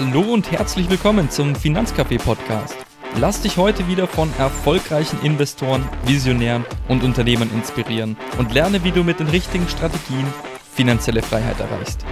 [0.00, 2.76] Hallo und herzlich willkommen zum Finanzcafé Podcast.
[3.16, 9.02] Lass dich heute wieder von erfolgreichen Investoren, Visionären und Unternehmern inspirieren und lerne, wie du
[9.02, 10.24] mit den richtigen Strategien
[10.72, 12.06] finanzielle Freiheit erreichst.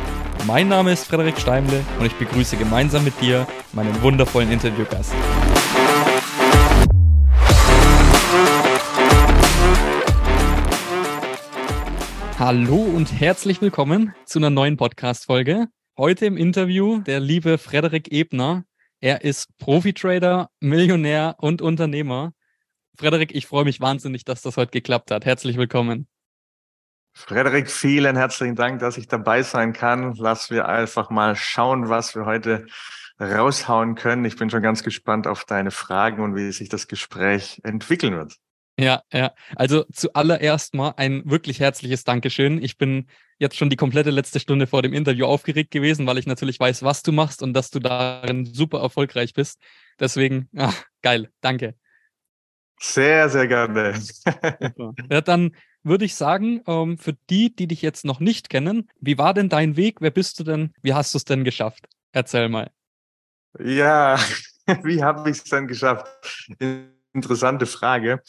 [0.48, 5.14] Mein Name ist Frederik Steimle und ich begrüße gemeinsam mit dir meinen wundervollen Interviewgast.
[12.36, 15.68] Hallo und herzlich willkommen zu einer neuen Podcast-Folge.
[15.98, 18.64] Heute im Interview der liebe Frederik Ebner.
[19.00, 22.34] Er ist Profi-Trader, Millionär und Unternehmer.
[22.98, 25.24] Frederik, ich freue mich wahnsinnig, dass das heute geklappt hat.
[25.24, 26.06] Herzlich willkommen.
[27.14, 30.14] Frederik, vielen herzlichen Dank, dass ich dabei sein kann.
[30.18, 32.66] Lass wir einfach mal schauen, was wir heute
[33.18, 34.26] raushauen können.
[34.26, 38.36] Ich bin schon ganz gespannt auf deine Fragen und wie sich das Gespräch entwickeln wird.
[38.78, 39.32] Ja, ja.
[39.54, 42.62] Also zuallererst mal ein wirklich herzliches Dankeschön.
[42.62, 46.26] Ich bin jetzt schon die komplette letzte Stunde vor dem Interview aufgeregt gewesen, weil ich
[46.26, 49.60] natürlich weiß, was du machst und dass du darin super erfolgreich bist.
[49.98, 51.74] Deswegen, ach, geil, danke.
[52.78, 53.98] Sehr, sehr gerne.
[55.10, 59.16] ja, dann würde ich sagen, ähm, für die, die dich jetzt noch nicht kennen, wie
[59.16, 60.02] war denn dein Weg?
[60.02, 60.74] Wer bist du denn?
[60.82, 61.86] Wie hast du es denn geschafft?
[62.12, 62.70] Erzähl mal.
[63.58, 64.18] Ja,
[64.82, 66.06] wie habe ich es denn geschafft?
[67.14, 68.20] Interessante Frage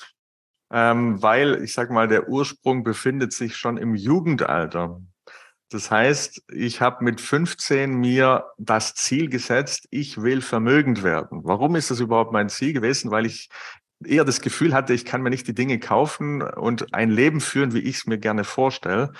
[0.72, 5.02] ähm, weil ich sag mal, der Ursprung befindet sich schon im Jugendalter.
[5.70, 11.42] Das heißt, ich habe mit 15 mir das Ziel gesetzt, ich will vermögend werden.
[11.44, 13.12] Warum ist das überhaupt mein Ziel gewesen?
[13.12, 13.50] Weil ich
[14.04, 17.74] eher das Gefühl hatte, ich kann mir nicht die Dinge kaufen und ein Leben führen,
[17.74, 19.12] wie ich es mir gerne vorstelle.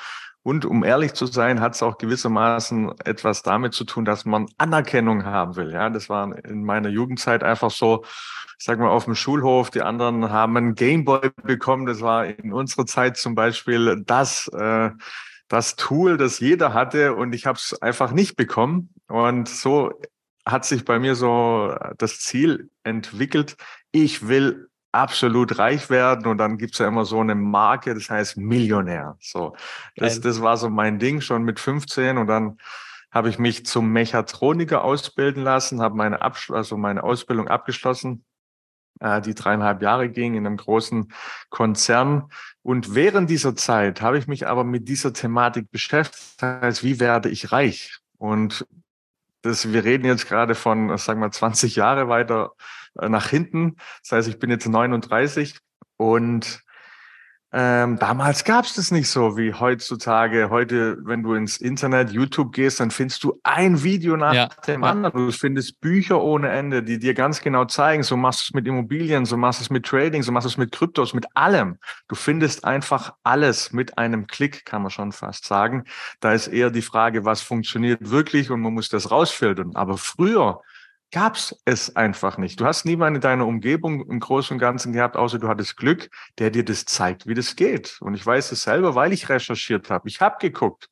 [0.48, 4.46] Und um ehrlich zu sein, hat es auch gewissermaßen etwas damit zu tun, dass man
[4.58, 5.74] Anerkennung haben will.
[5.74, 8.06] Ja, das war in meiner Jugendzeit einfach so,
[8.58, 9.72] ich sag mal, auf dem Schulhof.
[9.72, 11.86] Die anderen haben einen Gameboy bekommen.
[11.86, 14.92] Das war in unserer Zeit zum Beispiel das, äh,
[15.50, 17.14] das Tool, das jeder hatte.
[17.14, 18.94] Und ich habe es einfach nicht bekommen.
[19.10, 20.00] Und so
[20.46, 23.58] hat sich bei mir so das Ziel entwickelt.
[23.92, 28.38] Ich will absolut reich werden und dann gibt's ja immer so eine Marke, das heißt
[28.38, 29.16] Millionär.
[29.22, 29.56] So,
[29.96, 32.58] das, das war so mein Ding schon mit 15 und dann
[33.12, 38.26] habe ich mich zum Mechatroniker ausbilden lassen, habe meine, Absch also meine Ausbildung abgeschlossen,
[39.00, 41.14] äh, die dreieinhalb Jahre ging in einem großen
[41.50, 42.30] Konzern.
[42.64, 47.00] Und während dieser Zeit habe ich mich aber mit dieser Thematik beschäftigt, das heißt, wie
[47.00, 48.00] werde ich reich?
[48.18, 48.66] Und
[49.44, 52.54] das, wir reden jetzt gerade von, sagen wir, 20 Jahre weiter
[53.02, 53.76] nach hinten.
[54.04, 55.58] Das heißt, ich bin jetzt 39
[55.98, 56.64] und
[57.54, 60.50] ähm, damals gab es das nicht so wie heutzutage.
[60.50, 64.50] Heute, wenn du ins Internet, YouTube gehst, dann findest du ein Video nach ja.
[64.68, 65.28] dem anderen.
[65.28, 68.68] Du findest Bücher ohne Ende, die dir ganz genau zeigen, so machst du es mit
[68.68, 71.78] Immobilien, so machst du es mit Trading, so machst du es mit Kryptos, mit allem.
[72.10, 75.86] Du findest einfach alles mit einem Klick, kann man schon fast sagen.
[76.20, 79.74] Da ist eher die Frage, was funktioniert wirklich und man muss das rausfiltern.
[79.76, 80.62] Aber früher,
[81.12, 82.60] gab's es einfach nicht.
[82.60, 86.10] Du hast niemanden in deiner Umgebung im Großen und Ganzen gehabt, außer du hattest Glück,
[86.38, 87.98] der dir das zeigt, wie das geht.
[88.02, 90.08] Und ich weiß es selber, weil ich recherchiert habe.
[90.10, 90.90] Ich habe geguckt.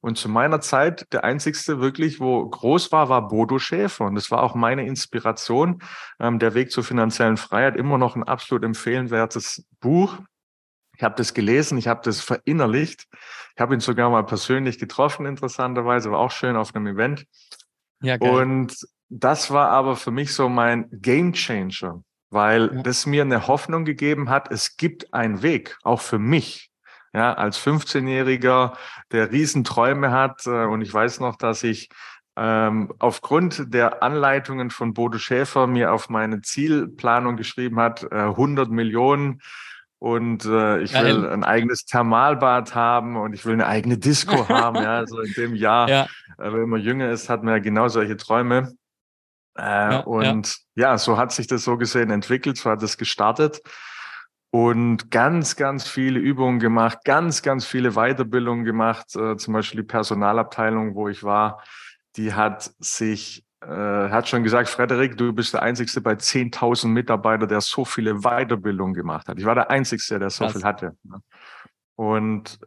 [0.00, 4.06] Und zu meiner Zeit, der einzigste wirklich, wo groß war, war Bodo Schäfer.
[4.06, 5.80] Und das war auch meine Inspiration.
[6.18, 10.18] Ähm, der Weg zur finanziellen Freiheit, immer noch ein absolut empfehlenwertes Buch.
[10.96, 13.06] Ich habe das gelesen, ich habe das verinnerlicht.
[13.54, 17.26] Ich habe ihn sogar mal persönlich getroffen, interessanterweise, war auch schön auf einem Event.
[18.02, 18.30] Ja, geil.
[18.30, 18.76] Und
[19.14, 22.82] das war aber für mich so mein Game Changer, weil ja.
[22.82, 26.70] das mir eine Hoffnung gegeben hat, es gibt einen Weg, auch für mich.
[27.14, 28.72] Ja, als 15-Jähriger,
[29.10, 30.46] der Riesenträume hat.
[30.46, 31.90] Äh, und ich weiß noch, dass ich
[32.36, 38.70] ähm, aufgrund der Anleitungen von Bodo Schäfer mir auf meine Zielplanung geschrieben hat, äh, 100
[38.70, 39.42] Millionen
[39.98, 44.76] und äh, ich will ein eigenes Thermalbad haben und ich will eine eigene Disco haben.
[44.76, 46.02] Ja, also in dem Jahr, ja.
[46.38, 48.72] äh, wenn man jünger ist, hat man ja genau solche Träume.
[49.56, 50.90] Äh, ja, und ja.
[50.90, 53.60] ja, so hat sich das so gesehen entwickelt, so hat es gestartet
[54.54, 59.16] und ganz, ganz viele Übungen gemacht, ganz, ganz viele Weiterbildungen gemacht.
[59.16, 61.62] Äh, zum Beispiel die Personalabteilung, wo ich war,
[62.16, 67.48] die hat sich, äh, hat schon gesagt, Frederik, du bist der Einzige bei 10.000 Mitarbeitern,
[67.48, 69.38] der so viele Weiterbildungen gemacht hat.
[69.38, 70.52] Ich war der Einzige, der so Krass.
[70.52, 70.96] viel hatte.
[71.02, 71.22] Ne?
[71.96, 72.58] Und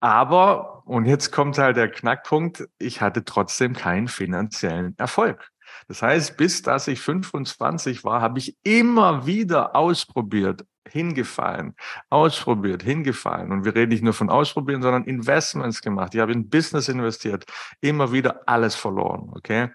[0.00, 5.50] aber, und jetzt kommt halt der Knackpunkt, ich hatte trotzdem keinen finanziellen Erfolg.
[5.88, 11.74] Das heißt, bis dass ich 25 war, habe ich immer wieder ausprobiert, hingefallen,
[12.10, 13.52] ausprobiert, hingefallen.
[13.52, 16.14] Und wir reden nicht nur von ausprobieren, sondern Investments gemacht.
[16.14, 17.44] Ich habe in Business investiert,
[17.80, 19.70] immer wieder alles verloren, okay?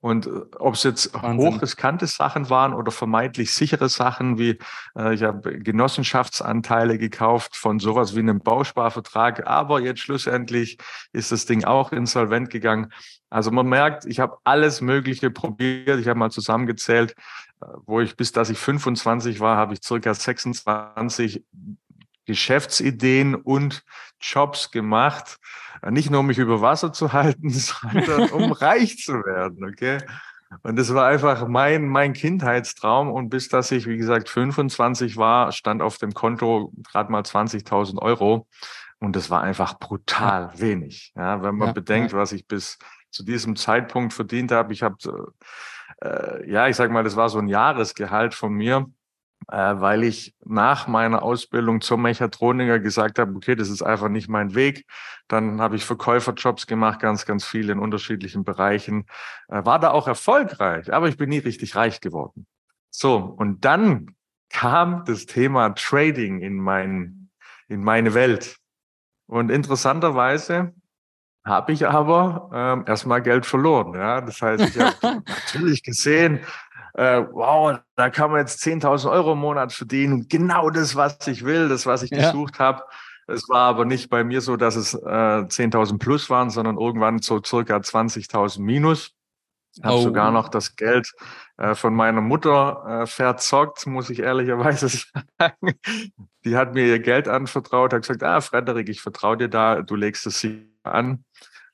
[0.00, 1.54] Und äh, ob es jetzt Wahnsinn.
[1.54, 4.58] hochriskante Sachen waren oder vermeintlich sichere Sachen, wie
[4.96, 10.78] äh, ich habe Genossenschaftsanteile gekauft von sowas wie einem Bausparvertrag, aber jetzt schlussendlich
[11.12, 12.92] ist das Ding auch insolvent gegangen.
[13.28, 16.00] Also man merkt, ich habe alles Mögliche probiert.
[16.00, 17.14] Ich habe mal zusammengezählt,
[17.60, 21.44] äh, wo ich bis dass ich 25 war, habe ich circa 26
[22.24, 23.84] Geschäftsideen und
[24.20, 25.38] Jobs gemacht
[25.90, 29.98] nicht nur um mich über Wasser zu halten, sondern um reich zu werden, okay?
[30.62, 33.10] Und das war einfach mein, mein Kindheitstraum.
[33.10, 38.00] Und bis dass ich, wie gesagt, 25 war, stand auf dem Konto gerade mal 20.000
[38.00, 38.46] Euro.
[38.98, 41.12] Und das war einfach brutal wenig.
[41.14, 42.18] Ja, wenn man ja, bedenkt, ja.
[42.18, 42.78] was ich bis
[43.10, 44.72] zu diesem Zeitpunkt verdient habe.
[44.72, 44.96] Ich habe,
[46.00, 48.86] äh, ja, ich sag mal, das war so ein Jahresgehalt von mir
[49.56, 54.54] weil ich nach meiner Ausbildung zum Mechatroniker gesagt habe, okay, das ist einfach nicht mein
[54.54, 54.86] Weg.
[55.26, 59.06] Dann habe ich Verkäuferjobs gemacht, ganz, ganz viel in unterschiedlichen Bereichen.
[59.48, 62.46] Äh, war da auch erfolgreich, aber ich bin nie richtig reich geworden.
[62.90, 64.14] So, und dann
[64.50, 67.30] kam das Thema Trading in, mein,
[67.68, 68.58] in meine Welt.
[69.26, 70.74] Und interessanterweise
[71.44, 73.94] habe ich aber ähm, erstmal Geld verloren.
[73.94, 74.20] Ja?
[74.20, 74.96] Das heißt, ich habe
[75.26, 76.40] natürlich gesehen,
[76.98, 80.26] äh, wow, da kann man jetzt 10.000 Euro im Monat verdienen.
[80.28, 82.18] Genau das, was ich will, das, was ich ja.
[82.18, 82.82] gesucht habe.
[83.28, 87.20] Es war aber nicht bei mir so, dass es äh, 10.000 plus waren, sondern irgendwann
[87.20, 89.12] so circa 20.000 minus.
[89.76, 90.00] Ich habe oh.
[90.00, 91.12] sogar noch das Geld
[91.56, 94.88] äh, von meiner Mutter äh, verzockt, muss ich ehrlicherweise
[95.38, 95.74] sagen.
[96.44, 99.94] Die hat mir ihr Geld anvertraut, hat gesagt, ah, Frederik, ich vertraue dir da, du
[99.94, 101.24] legst es sie an.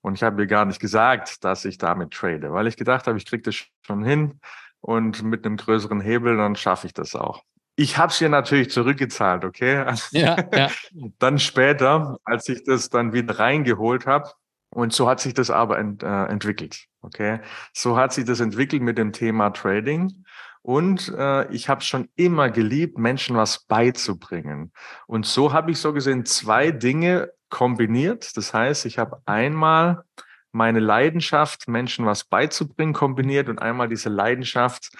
[0.02, 3.16] Und ich habe ihr gar nicht gesagt, dass ich damit trade, weil ich gedacht habe,
[3.16, 3.54] ich kriege das
[3.86, 4.38] schon hin
[4.84, 7.42] und mit einem größeren Hebel, dann schaffe ich das auch.
[7.74, 9.86] Ich habe es ihr natürlich zurückgezahlt, okay?
[10.10, 10.68] Ja, ja.
[11.18, 14.30] dann später, als ich das dann wieder reingeholt habe,
[14.68, 17.40] und so hat sich das aber ent, äh, entwickelt, okay?
[17.72, 20.24] So hat sich das entwickelt mit dem Thema Trading.
[20.60, 24.70] Und äh, ich habe schon immer geliebt, Menschen was beizubringen.
[25.06, 28.36] Und so habe ich so gesehen zwei Dinge kombiniert.
[28.36, 30.04] Das heißt, ich habe einmal
[30.54, 34.90] meine Leidenschaft, Menschen was beizubringen, kombiniert und einmal diese Leidenschaft,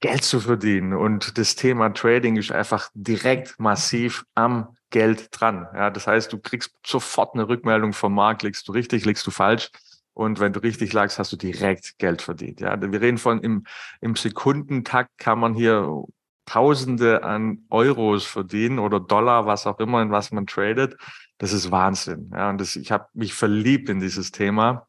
[0.00, 0.94] Geld zu verdienen.
[0.94, 5.68] Und das Thema Trading ist einfach direkt massiv am Geld dran.
[5.74, 9.30] Ja, das heißt, du kriegst sofort eine Rückmeldung vom Markt, liegst du richtig, liegst du
[9.30, 9.70] falsch.
[10.14, 12.60] Und wenn du richtig lagst, hast du direkt Geld verdient.
[12.60, 13.66] Ja, wir reden von im,
[14.00, 16.04] im Sekundentakt kann man hier
[16.46, 20.96] Tausende an Euros verdienen oder Dollar, was auch immer, in was man tradet.
[21.38, 22.30] Das ist Wahnsinn.
[22.32, 24.88] Ja, und das, ich habe mich verliebt in dieses Thema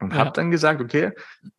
[0.00, 0.18] und ja.
[0.18, 1.12] habe dann gesagt, okay,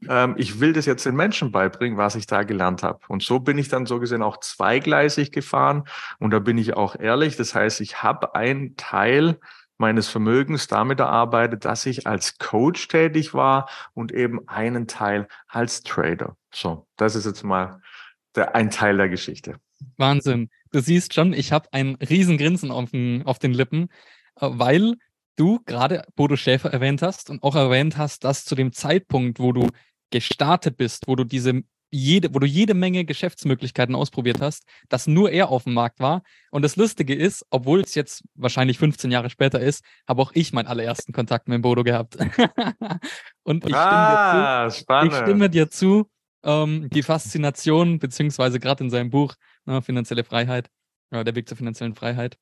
[0.07, 2.99] ähm, ich will das jetzt den Menschen beibringen, was ich da gelernt habe.
[3.07, 5.83] Und so bin ich dann so gesehen auch zweigleisig gefahren.
[6.19, 7.35] Und da bin ich auch ehrlich.
[7.35, 9.39] Das heißt, ich habe einen Teil
[9.77, 15.83] meines Vermögens damit erarbeitet, dass ich als Coach tätig war und eben einen Teil als
[15.83, 16.35] Trader.
[16.53, 17.81] So, das ist jetzt mal
[18.35, 19.55] der, ein Teil der Geschichte.
[19.97, 20.49] Wahnsinn.
[20.71, 23.89] Du siehst schon, ich habe ein Riesengrinsen auf den, auf den Lippen,
[24.39, 24.95] äh, weil
[25.35, 29.51] du gerade Bodo Schäfer erwähnt hast und auch erwähnt hast, dass zu dem Zeitpunkt, wo
[29.51, 29.69] du
[30.11, 35.31] gestartet bist, wo du diese jede, wo du jede Menge Geschäftsmöglichkeiten ausprobiert hast, dass nur
[35.31, 36.21] er auf dem Markt war.
[36.51, 40.53] Und das Lustige ist, obwohl es jetzt wahrscheinlich 15 Jahre später ist, habe auch ich
[40.53, 42.17] meinen allerersten Kontakt mit Bodo gehabt.
[43.43, 46.09] und ich, ah, stimme, dir zu, ich stimme dir zu,
[46.43, 50.69] ähm, die Faszination, beziehungsweise gerade in seinem Buch ne, Finanzielle Freiheit,
[51.11, 52.37] äh, der Weg zur finanziellen Freiheit,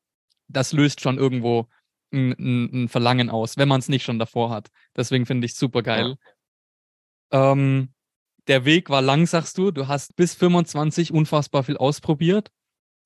[0.47, 1.67] das löst schon irgendwo
[2.11, 4.69] ein, ein, ein Verlangen aus, wenn man es nicht schon davor hat.
[4.95, 6.17] Deswegen finde ich super geil.
[7.31, 7.51] Ja.
[7.51, 7.93] Ähm,
[8.47, 9.71] der Weg war lang, sagst du.
[9.71, 12.51] Du hast bis 25 unfassbar viel ausprobiert.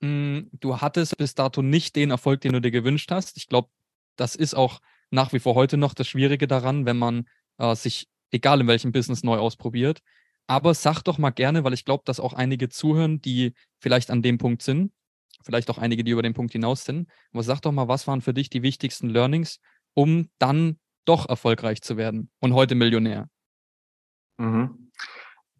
[0.02, 3.38] Hm, du hattest bis dato nicht den Erfolg, den du dir gewünscht hast.
[3.38, 3.70] Ich glaube,
[4.16, 4.80] das ist auch
[5.10, 8.92] nach wie vor heute noch das Schwierige daran, wenn man äh, sich, egal in welchem
[8.92, 10.02] Business, neu ausprobiert.
[10.48, 14.22] Aber sag doch mal gerne, weil ich glaube, dass auch einige zuhören, die vielleicht an
[14.22, 14.92] dem Punkt sind,
[15.44, 17.10] vielleicht auch einige, die über den Punkt hinaus sind.
[17.32, 19.60] Aber sag doch mal, was waren für dich die wichtigsten Learnings,
[19.94, 23.28] um dann doch erfolgreich zu werden und heute Millionär?
[24.38, 24.92] Mhm.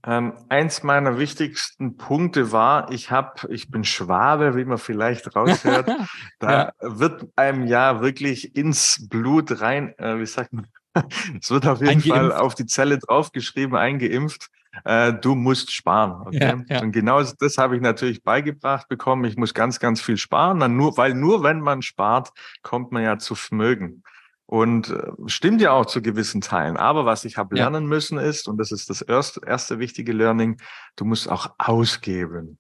[0.04, 5.88] Ähm, eins meiner wichtigsten Punkte war, ich habe, ich bin Schwabe, wie man vielleicht raushört.
[6.40, 6.74] da ja.
[6.82, 10.68] wird einem ja wirklich ins Blut rein, äh, wie sagt man,
[11.40, 14.50] es wird auf jeden Fall auf die Zelle draufgeschrieben, eingeimpft
[14.86, 16.28] äh, du musst sparen.
[16.28, 16.40] Okay?
[16.40, 16.82] Ja, ja.
[16.82, 19.26] Und genau das habe ich natürlich beigebracht bekommen.
[19.26, 22.30] Ich muss ganz, ganz viel sparen, dann nur, weil nur wenn man spart,
[22.62, 24.04] kommt man ja zu Vermögen.
[24.46, 26.76] Und äh, stimmt ja auch zu gewissen Teilen.
[26.76, 27.90] Aber was ich habe lernen ja.
[27.90, 30.58] müssen ist, und das ist das erste, erste wichtige Learning,
[30.98, 32.58] du musst auch ausgeben.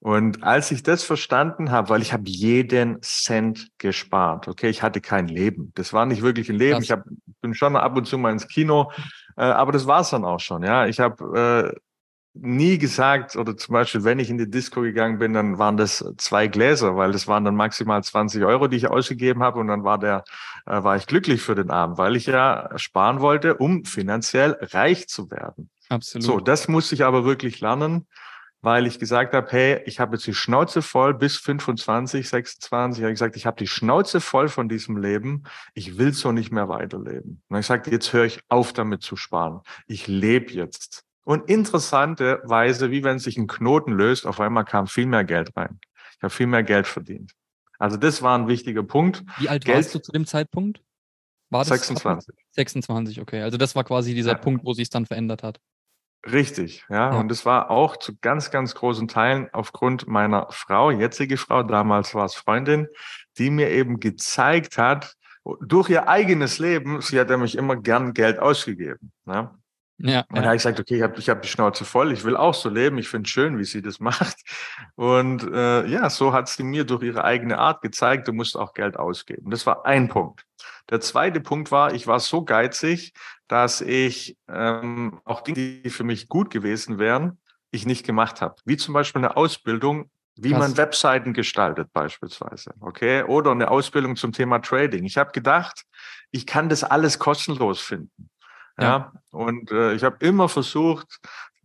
[0.00, 5.00] Und als ich das verstanden habe, weil ich habe jeden Cent gespart, okay, ich hatte
[5.00, 5.72] kein Leben.
[5.74, 6.74] Das war nicht wirklich ein Leben.
[6.74, 6.84] Krass.
[6.84, 7.04] Ich hab,
[7.40, 8.92] bin schon ab und zu mal ins Kino,
[9.36, 10.62] äh, aber das war es dann auch schon.
[10.62, 11.80] Ja, ich habe äh,
[12.34, 16.04] nie gesagt, oder zum Beispiel, wenn ich in die Disco gegangen bin, dann waren das
[16.16, 19.82] zwei Gläser, weil das waren dann maximal 20 Euro, die ich ausgegeben habe und dann
[19.82, 20.22] war der,
[20.66, 25.08] äh, war ich glücklich für den Abend, weil ich ja sparen wollte, um finanziell reich
[25.08, 25.70] zu werden.
[25.88, 26.24] Absolut.
[26.24, 28.06] So, das musste ich aber wirklich lernen,
[28.60, 33.12] weil ich gesagt habe, hey, ich habe jetzt die Schnauze voll bis 25, 26, habe
[33.12, 36.68] ich gesagt, ich habe die Schnauze voll von diesem Leben, ich will so nicht mehr
[36.68, 37.42] weiterleben.
[37.48, 39.60] Und ich sagte, jetzt höre ich auf damit zu sparen.
[39.86, 41.04] Ich lebe jetzt.
[41.24, 45.78] Und interessanterweise, wie wenn sich ein Knoten löst, auf einmal kam viel mehr Geld rein.
[46.16, 47.32] Ich habe viel mehr Geld verdient.
[47.78, 49.24] Also das war ein wichtiger Punkt.
[49.38, 50.82] Wie alt Geld, warst du zu dem Zeitpunkt?
[51.50, 52.34] War das 26.
[52.52, 53.42] 26, okay.
[53.42, 54.38] Also das war quasi dieser ja.
[54.38, 55.60] Punkt, wo sich es dann verändert hat.
[56.26, 57.12] Richtig, ja.
[57.12, 57.18] ja.
[57.18, 62.14] Und es war auch zu ganz, ganz großen Teilen aufgrund meiner Frau, jetzige Frau, damals
[62.14, 62.88] war es Freundin,
[63.38, 65.14] die mir eben gezeigt hat,
[65.60, 69.12] durch ihr eigenes Leben, sie hat nämlich immer gern Geld ausgegeben.
[69.24, 69.50] Ne?
[70.00, 72.24] Ja, und da habe ich gesagt, okay, ich habe ich hab die Schnauze voll, ich
[72.24, 74.36] will auch so leben, ich finde es schön, wie sie das macht.
[74.94, 78.74] Und äh, ja, so hat sie mir durch ihre eigene Art gezeigt, du musst auch
[78.74, 79.50] Geld ausgeben.
[79.50, 80.44] Das war ein Punkt.
[80.90, 83.12] Der zweite Punkt war, ich war so geizig,
[83.46, 87.38] dass ich ähm, auch Dinge, die für mich gut gewesen wären,
[87.70, 88.56] ich nicht gemacht habe.
[88.64, 90.60] Wie zum Beispiel eine Ausbildung, wie Krass.
[90.60, 92.72] man Webseiten gestaltet beispielsweise.
[92.80, 95.04] Okay, oder eine Ausbildung zum Thema Trading.
[95.04, 95.84] Ich habe gedacht,
[96.30, 98.30] ich kann das alles kostenlos finden.
[98.78, 98.84] Ja.
[98.84, 99.12] ja.
[99.30, 101.18] Und äh, ich habe immer versucht,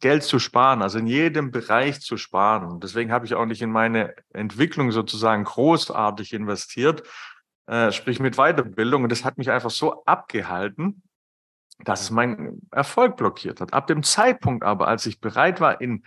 [0.04, 2.82] Geld zu sparen, also in jedem Bereich zu sparen.
[2.82, 7.04] Deswegen habe ich auch nicht in meine Entwicklung sozusagen großartig investiert,
[7.68, 9.04] äh, sprich mit Weiterbildung.
[9.04, 11.04] Und das hat mich einfach so abgehalten,
[11.80, 13.74] dass es meinen Erfolg blockiert hat.
[13.74, 16.04] Ab dem Zeitpunkt aber, als ich bereit war, in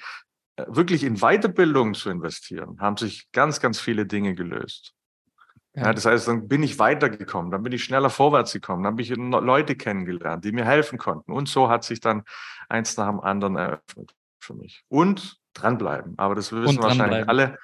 [0.57, 4.93] äh, wirklich in Weiterbildung zu investieren, haben sich ganz, ganz viele Dinge gelöst.
[5.75, 5.93] Ja.
[5.93, 9.11] das heißt, dann bin ich weitergekommen, dann bin ich schneller vorwärts gekommen, dann habe ich
[9.15, 11.33] Leute kennengelernt, die mir helfen konnten.
[11.33, 12.23] Und so hat sich dann
[12.71, 14.85] eins nach dem anderen eröffnet für mich.
[14.89, 16.15] Und dranbleiben.
[16.17, 17.59] Aber das wissen wahrscheinlich alle.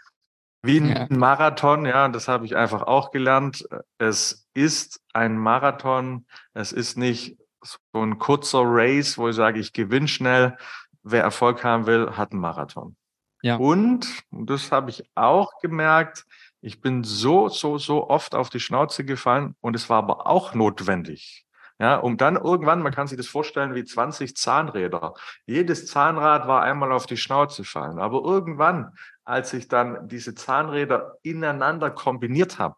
[0.63, 1.07] Wie ein ja.
[1.11, 3.69] Marathon, ja, das habe ich einfach auch gelernt.
[3.99, 6.27] Es ist ein Marathon.
[6.55, 10.57] Es ist nicht so ein kurzer Race, wo ich sage, ich gewinne schnell.
[11.03, 12.97] Wer Erfolg haben will, hat einen Marathon.
[13.43, 13.57] Ja.
[13.57, 16.25] Und, und das habe ich auch gemerkt,
[16.61, 20.55] ich bin so, so, so oft auf die Schnauze gefallen und es war aber auch
[20.55, 21.45] notwendig.
[21.81, 25.15] Ja, um dann irgendwann, man kann sich das vorstellen wie 20 Zahnräder.
[25.47, 27.99] Jedes Zahnrad war einmal auf die Schnauze fallen.
[27.99, 28.93] Aber irgendwann,
[29.25, 32.77] als ich dann diese Zahnräder ineinander kombiniert habe,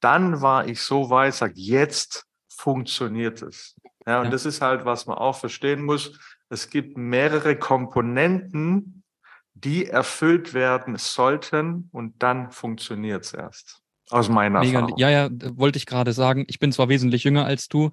[0.00, 3.76] dann war ich so weit, sag, jetzt funktioniert es.
[4.06, 4.30] Ja, und ja.
[4.30, 6.18] das ist halt, was man auch verstehen muss.
[6.48, 9.04] Es gibt mehrere Komponenten,
[9.54, 13.82] die erfüllt werden sollten und dann funktioniert es erst.
[14.10, 14.98] Aus meiner Mega, Erfahrung.
[14.98, 16.44] Ja, ja, wollte ich gerade sagen.
[16.48, 17.90] Ich bin zwar wesentlich jünger als du,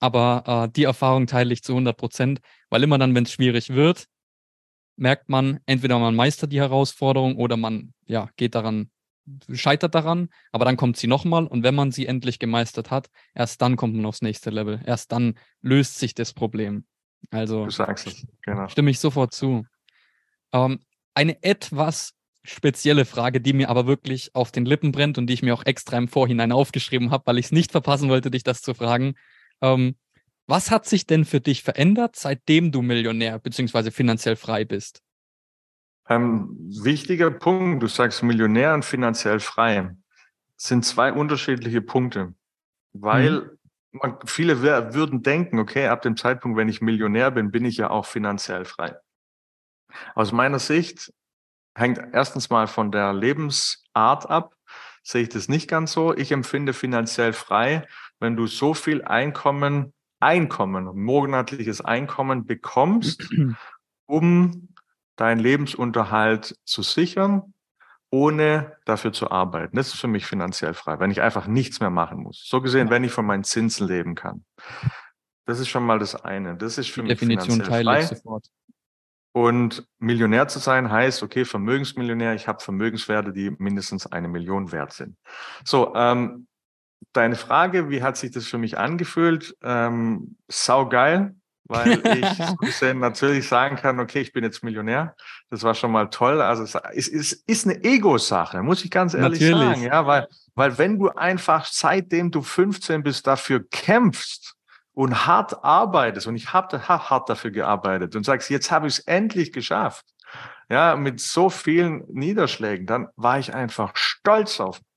[0.00, 2.40] aber äh, die Erfahrung teile ich zu 100 Prozent,
[2.70, 4.06] weil immer dann, wenn es schwierig wird,
[4.98, 8.90] merkt man, entweder man meistert die Herausforderung oder man ja, geht daran,
[9.52, 13.62] scheitert daran, aber dann kommt sie nochmal und wenn man sie endlich gemeistert hat, erst
[13.62, 14.80] dann kommt man aufs nächste Level.
[14.84, 16.84] Erst dann löst sich das Problem.
[17.30, 18.68] Also du sagst es, genau.
[18.68, 19.66] stimme ich sofort zu.
[20.52, 20.80] Ähm,
[21.14, 22.14] eine etwas
[22.44, 25.66] spezielle Frage, die mir aber wirklich auf den Lippen brennt und die ich mir auch
[25.66, 29.14] extra im Vorhinein aufgeschrieben habe, weil ich es nicht verpassen wollte, dich das zu fragen.
[29.60, 29.96] Ähm,
[30.48, 33.90] was hat sich denn für dich verändert, seitdem du Millionär bzw.
[33.90, 35.02] finanziell frei bist?
[36.08, 39.94] Ähm, wichtiger Punkt, du sagst Millionär und finanziell frei,
[40.56, 42.34] sind zwei unterschiedliche Punkte,
[42.94, 43.58] weil
[43.92, 47.90] man, viele würden denken, okay, ab dem Zeitpunkt, wenn ich Millionär bin, bin ich ja
[47.90, 48.96] auch finanziell frei.
[50.14, 51.12] Aus meiner Sicht
[51.74, 54.54] hängt erstens mal von der Lebensart ab.
[55.02, 56.14] Sehe ich das nicht ganz so.
[56.14, 57.86] Ich empfinde finanziell frei,
[58.18, 63.28] wenn du so viel Einkommen, Einkommen, monatliches Einkommen bekommst,
[64.06, 64.68] um
[65.16, 67.54] deinen Lebensunterhalt zu sichern,
[68.10, 69.76] ohne dafür zu arbeiten.
[69.76, 72.44] Das ist für mich finanziell frei, wenn ich einfach nichts mehr machen muss.
[72.46, 74.44] So gesehen, wenn ich von meinen Zinsen leben kann.
[75.44, 76.56] Das ist schon mal das eine.
[76.56, 78.02] Das ist für Die mich Definition finanziell frei.
[78.02, 78.46] Sofort.
[79.32, 84.92] Und Millionär zu sein heißt, okay, Vermögensmillionär, ich habe Vermögenswerte, die mindestens eine Million wert
[84.92, 85.16] sind.
[85.64, 86.48] So, ähm,
[87.12, 89.56] deine Frage, wie hat sich das für mich angefühlt?
[89.62, 92.00] Ähm, saugeil, weil
[92.62, 95.14] ich natürlich sagen kann, okay, ich bin jetzt Millionär.
[95.50, 96.40] Das war schon mal toll.
[96.40, 96.64] Also
[96.94, 99.68] es ist, ist eine Ego-Sache, muss ich ganz ehrlich natürlich.
[99.68, 99.82] sagen.
[99.82, 104.58] Ja, weil, weil wenn du einfach seitdem du 15 bist dafür kämpfst,
[104.98, 109.06] und hart arbeitest, und ich habe hart dafür gearbeitet und sagst, jetzt habe ich es
[109.06, 110.04] endlich geschafft,
[110.68, 114.87] ja, mit so vielen Niederschlägen, dann war ich einfach stolz auf mich.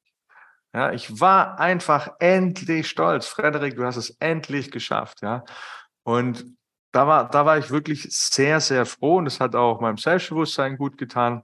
[0.73, 3.27] Ja, ich war einfach endlich stolz.
[3.27, 5.43] Frederik, du hast es endlich geschafft, ja.
[6.03, 6.45] Und
[6.93, 10.77] da war, da war ich wirklich sehr, sehr froh und es hat auch meinem Selbstbewusstsein
[10.77, 11.43] gut getan,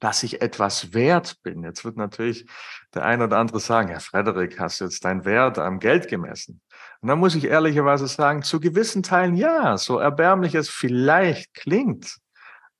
[0.00, 1.62] dass ich etwas wert bin.
[1.62, 2.46] Jetzt wird natürlich
[2.94, 6.60] der eine oder andere sagen, Herr Frederik, hast du jetzt deinen Wert am Geld gemessen?
[7.00, 12.18] Und da muss ich ehrlicherweise sagen, zu gewissen Teilen ja, so erbärmlich es vielleicht klingt,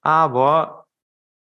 [0.01, 0.82] aber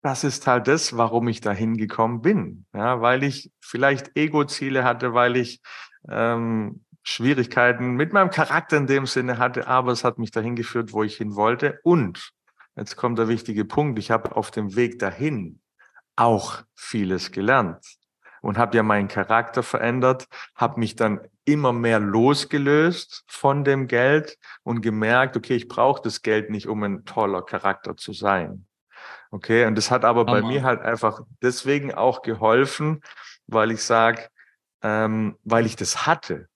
[0.02, 2.66] das ist halt das, warum ich dahin gekommen bin.
[2.75, 5.61] Ja, weil ich vielleicht Ego-Ziele hatte, weil ich
[6.09, 10.92] ähm, Schwierigkeiten mit meinem Charakter in dem Sinne hatte, aber es hat mich dahin geführt,
[10.92, 11.80] wo ich hin wollte.
[11.83, 12.33] Und
[12.76, 15.61] jetzt kommt der wichtige Punkt, ich habe auf dem Weg dahin
[16.16, 17.85] auch vieles gelernt
[18.42, 24.38] und habe ja meinen Charakter verändert, habe mich dann immer mehr losgelöst von dem Geld
[24.62, 28.66] und gemerkt, okay, ich brauche das Geld nicht, um ein toller Charakter zu sein.
[29.31, 33.01] Okay, und das hat aber bei mir halt einfach deswegen auch geholfen,
[33.47, 34.29] weil ich sage,
[34.83, 36.49] ähm, weil ich das hatte.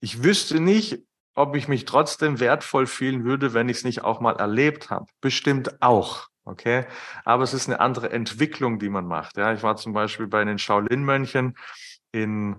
[0.00, 1.02] Ich wüsste nicht,
[1.34, 5.06] ob ich mich trotzdem wertvoll fühlen würde, wenn ich es nicht auch mal erlebt habe.
[5.20, 6.28] Bestimmt auch.
[6.44, 6.86] Okay,
[7.24, 9.36] aber es ist eine andere Entwicklung, die man macht.
[9.36, 11.56] Ja, ich war zum Beispiel bei den Shaolin-Mönchen
[12.10, 12.56] in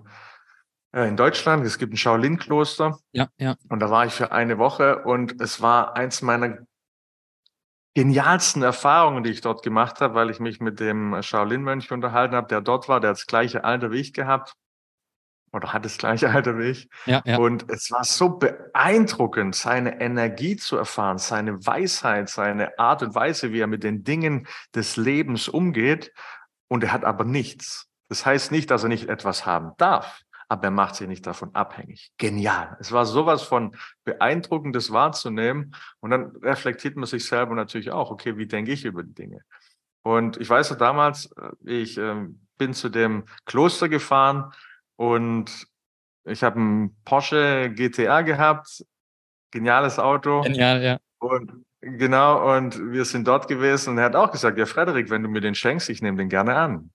[0.94, 1.66] äh, in Deutschland.
[1.66, 2.98] Es gibt ein Shaolin-Kloster.
[3.12, 3.56] Ja, ja.
[3.68, 6.58] Und da war ich für eine Woche und es war eins meiner
[7.94, 12.48] genialsten Erfahrungen, die ich dort gemacht habe, weil ich mich mit dem Shaolin-Mönch unterhalten habe,
[12.48, 14.54] der dort war, der hat das gleiche Alter wie ich gehabt
[15.52, 16.88] oder hat das gleiche Alter wie ich.
[17.06, 17.38] Ja, ja.
[17.38, 23.52] Und es war so beeindruckend, seine Energie zu erfahren, seine Weisheit, seine Art und Weise,
[23.52, 26.12] wie er mit den Dingen des Lebens umgeht.
[26.66, 27.88] Und er hat aber nichts.
[28.08, 31.54] Das heißt nicht, dass er nicht etwas haben darf, aber er macht sich nicht davon
[31.54, 32.12] abhängig.
[32.18, 32.76] Genial.
[32.80, 35.74] Es war sowas von beeindruckendes wahrzunehmen.
[36.00, 39.40] Und dann reflektiert man sich selber natürlich auch, okay, wie denke ich über die Dinge?
[40.02, 42.26] Und ich weiß noch damals, äh, ich äh,
[42.58, 44.52] bin zu dem Kloster gefahren,
[44.96, 45.66] und
[46.24, 48.84] ich habe einen Porsche GTR gehabt,
[49.50, 50.42] geniales Auto.
[50.42, 50.98] Genial, ja.
[51.18, 55.22] Und genau, und wir sind dort gewesen und er hat auch gesagt, ja, Frederik, wenn
[55.22, 56.90] du mir den schenkst, ich nehme den gerne an.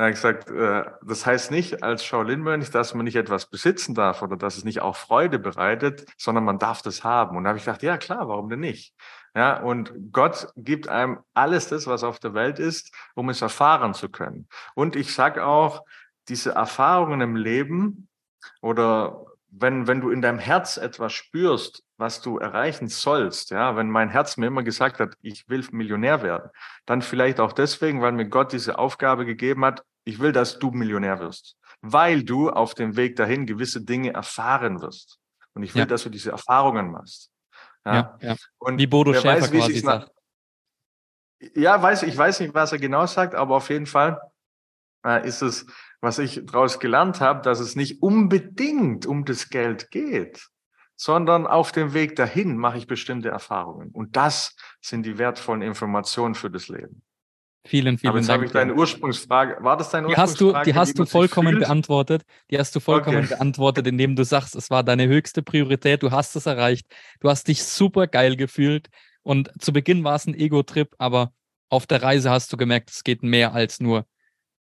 [0.00, 4.22] Er hat gesagt, äh, das heißt nicht als Shaolin-Mönch, dass man nicht etwas besitzen darf
[4.22, 7.36] oder dass es nicht auch Freude bereitet, sondern man darf das haben.
[7.36, 8.94] Und da habe ich gedacht, ja klar, warum denn nicht?
[9.34, 13.92] Ja, und Gott gibt einem alles das, was auf der Welt ist, um es erfahren
[13.92, 14.48] zu können.
[14.74, 15.84] Und ich sag auch,
[16.28, 18.08] diese Erfahrungen im Leben
[18.62, 23.90] oder wenn, wenn du in deinem Herz etwas spürst, was du erreichen sollst, ja, wenn
[23.90, 26.48] mein Herz mir immer gesagt hat, ich will Millionär werden,
[26.86, 30.70] dann vielleicht auch deswegen, weil mir Gott diese Aufgabe gegeben hat, ich will, dass du
[30.70, 35.18] Millionär wirst, weil du auf dem Weg dahin gewisse Dinge erfahren wirst.
[35.54, 35.86] Und ich will, ja.
[35.86, 37.30] dass du diese Erfahrungen machst.
[37.84, 38.18] Ja, ja.
[38.20, 38.36] ja.
[38.58, 40.10] Und wie Bodo Schäfer weiß, quasi sagt.
[41.54, 44.20] Ja, weiß, ich weiß nicht, was er genau sagt, aber auf jeden Fall
[45.04, 45.66] äh, ist es
[46.00, 50.48] was ich daraus gelernt habe, dass es nicht unbedingt um das Geld geht,
[50.96, 53.90] sondern auf dem Weg dahin mache ich bestimmte Erfahrungen.
[53.90, 57.02] Und das sind die wertvollen Informationen für das Leben.
[57.66, 58.38] Vielen, vielen Aber jetzt Dank.
[58.38, 59.62] habe ich deine Ursprungsfrage.
[59.62, 60.54] War das deine die Ursprungsfrage?
[60.54, 62.22] Hast du, die hast du vollkommen beantwortet.
[62.50, 63.34] Die hast du vollkommen okay.
[63.34, 66.02] beantwortet, indem du sagst, es war deine höchste Priorität.
[66.02, 66.86] Du hast es erreicht.
[67.20, 68.88] Du hast dich super geil gefühlt.
[69.22, 71.32] Und zu Beginn war es ein Ego-Trip, aber
[71.68, 74.06] auf der Reise hast du gemerkt, es geht mehr als nur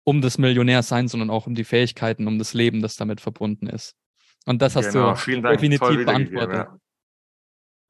[0.04, 3.96] um das Millionärsein, sondern auch um die Fähigkeiten, um das Leben, das damit verbunden ist.
[4.46, 6.56] Und das hast genau, du definitiv beantwortet.
[6.56, 6.78] Ja.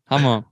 [0.07, 0.50] Hammer.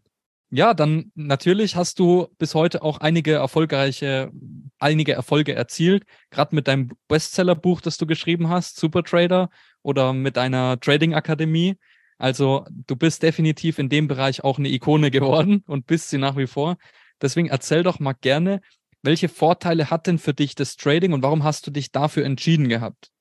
[0.52, 4.32] Ja, dann natürlich hast du bis heute auch einige erfolgreiche,
[4.80, 9.50] einige Erfolge erzielt, gerade mit deinem Bestseller-Buch, das du geschrieben hast, Super Trader
[9.84, 11.78] oder mit deiner Trading Akademie.
[12.18, 16.36] Also du bist definitiv in dem Bereich auch eine Ikone geworden und bist sie nach
[16.36, 16.78] wie vor.
[17.22, 18.62] Deswegen erzähl doch mal gerne,
[19.04, 22.70] welche Vorteile hat denn für dich das Trading und warum hast du dich dafür entschieden
[22.70, 23.12] gehabt?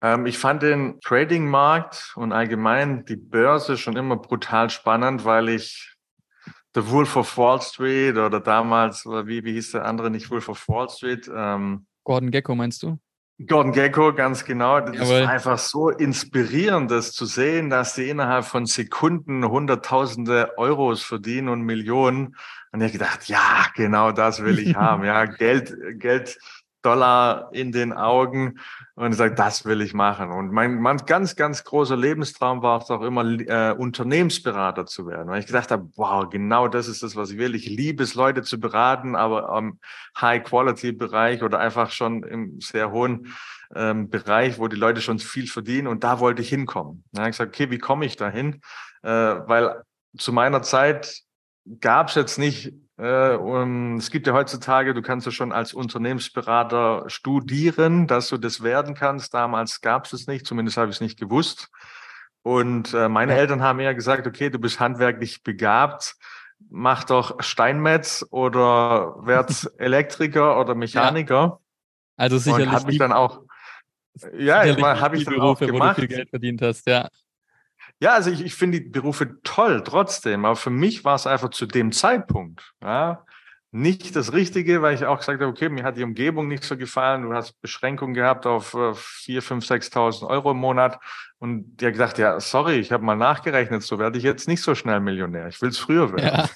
[0.00, 5.97] Ähm, ich fand den Trading-Markt und allgemein die Börse schon immer brutal spannend, weil ich
[6.74, 10.68] The Wolf of Wall Street oder damals, wie, wie hieß der andere, nicht Wolf of
[10.68, 11.30] Wall Street?
[11.34, 12.98] Ähm, Gordon Gecko meinst du?
[13.46, 14.80] Gordon Gecko, ganz genau.
[14.80, 15.20] Das Jawohl.
[15.20, 21.48] ist einfach so inspirierend, das zu sehen, dass sie innerhalb von Sekunden Hunderttausende Euros verdienen
[21.48, 22.36] und Millionen.
[22.72, 25.04] Und ich habe gedacht, ja, genau das will ich haben.
[25.04, 26.36] Ja, Geld, Geld,
[26.82, 28.58] Dollar in den Augen.
[28.94, 30.30] Und sage, das will ich machen.
[30.30, 35.28] Und mein, mein ganz, ganz großer Lebenstraum war auch immer, äh, Unternehmensberater zu werden.
[35.28, 37.54] Weil ich gedacht habe, wow, genau das ist das, was ich will.
[37.54, 39.78] Ich liebe es, Leute zu beraten, aber am
[40.20, 43.32] High-Quality-Bereich oder einfach schon im sehr hohen
[43.74, 45.86] ähm, Bereich, wo die Leute schon viel verdienen.
[45.86, 47.04] Und da wollte ich hinkommen.
[47.12, 48.60] Da habe ich gesagt, okay, wie komme ich dahin?
[49.02, 49.82] Äh, weil
[50.16, 51.22] zu meiner Zeit
[51.80, 58.08] gab es jetzt nicht es gibt ja heutzutage, du kannst ja schon als Unternehmensberater studieren,
[58.08, 59.34] dass du das werden kannst.
[59.34, 61.70] Damals gab es es nicht, zumindest habe ich es nicht gewusst.
[62.42, 66.16] Und äh, meine Eltern haben ja gesagt, okay, du bist handwerklich begabt,
[66.70, 71.34] mach doch Steinmetz oder werd Elektriker oder Mechaniker.
[71.34, 71.60] Ja.
[72.16, 72.66] Also sicherlich.
[72.66, 73.42] Und hat mich dann auch,
[74.36, 75.98] ja, ich meine, habe ich dann auch gemacht.
[75.98, 77.08] Wo du viel Geld verdient hast, ja.
[78.00, 81.50] Ja, also ich, ich finde die Berufe toll trotzdem, aber für mich war es einfach
[81.50, 83.24] zu dem Zeitpunkt ja,
[83.72, 86.76] nicht das Richtige, weil ich auch gesagt habe, okay, mir hat die Umgebung nicht so
[86.76, 91.00] gefallen, du hast Beschränkungen gehabt auf äh, 4, 5, 6.000 Euro im Monat
[91.38, 94.62] und die hat gesagt, ja, sorry, ich habe mal nachgerechnet, so werde ich jetzt nicht
[94.62, 96.48] so schnell Millionär, ich will es früher werden.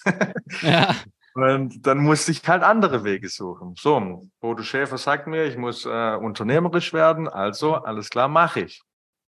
[0.62, 0.62] Ja.
[0.62, 0.96] ja.
[1.34, 3.74] Und dann musste ich halt andere Wege suchen.
[3.74, 8.82] So, Bodo Schäfer sagt mir, ich muss äh, unternehmerisch werden, also alles klar, mache ich.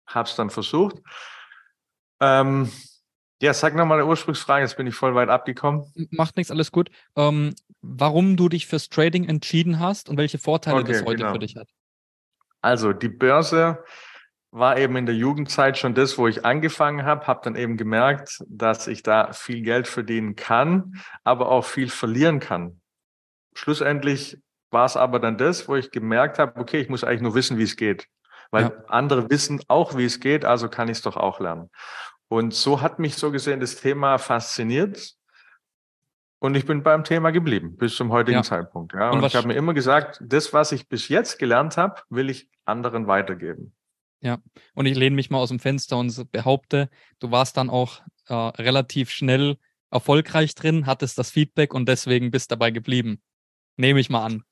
[0.07, 0.99] Hab's dann versucht
[2.25, 2.71] ähm,
[3.43, 5.85] ja, sag nochmal eine Ursprungsfrage, jetzt bin ich voll weit abgekommen.
[6.11, 6.91] Macht nichts, alles gut.
[7.17, 11.33] Ähm, warum du dich fürs Trading entschieden hast und welche Vorteile okay, das heute genau.
[11.33, 11.69] für dich hat?
[12.63, 13.85] Also die Börse
[14.51, 18.43] war eben in der Jugendzeit schon das, wo ich angefangen habe, habe dann eben gemerkt,
[18.49, 22.81] dass ich da viel Geld verdienen kann, aber auch viel verlieren kann.
[23.55, 24.39] Schlussendlich
[24.71, 27.59] war es aber dann das, wo ich gemerkt habe, okay, ich muss eigentlich nur wissen,
[27.59, 28.09] wie es geht
[28.55, 28.73] weil ja.
[28.87, 31.71] andere wissen auch, wie es geht, also kann ich es doch auch lernen.
[32.29, 35.15] Und so hat mich so gesehen das Thema fasziniert.
[36.39, 38.43] Und ich bin beim Thema geblieben bis zum heutigen ja.
[38.43, 38.93] Zeitpunkt.
[38.93, 39.11] Ja.
[39.11, 42.29] Und, und ich habe mir immer gesagt, das, was ich bis jetzt gelernt habe, will
[42.29, 43.75] ich anderen weitergeben.
[44.21, 44.39] Ja,
[44.75, 48.35] und ich lehne mich mal aus dem Fenster und behaupte, du warst dann auch äh,
[48.35, 49.59] relativ schnell
[49.91, 53.23] erfolgreich drin, hattest das Feedback und deswegen bist dabei geblieben.
[53.77, 54.45] Nehme ich mal an.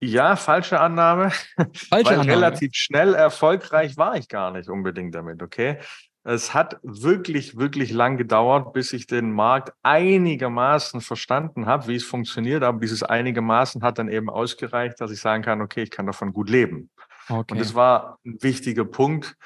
[0.00, 1.30] Ja, falsche Annahme.
[1.30, 2.32] Falsche Weil Annahme.
[2.32, 5.78] relativ schnell erfolgreich war ich gar nicht unbedingt damit, okay?
[6.28, 12.02] Es hat wirklich, wirklich lang gedauert, bis ich den Markt einigermaßen verstanden habe, wie es
[12.02, 12.64] funktioniert.
[12.64, 16.32] Aber dieses einigermaßen hat dann eben ausgereicht, dass ich sagen kann, okay, ich kann davon
[16.32, 16.90] gut leben.
[17.28, 17.52] Okay.
[17.52, 19.36] Und das war ein wichtiger Punkt.